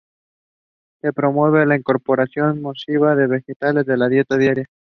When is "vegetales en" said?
3.27-3.99